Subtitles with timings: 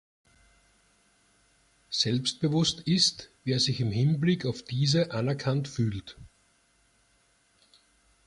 [1.91, 6.17] Selbstbewusst ist, wer sich im Hinblick auf diese anerkannt fühlt.